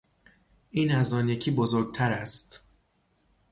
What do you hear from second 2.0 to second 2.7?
است.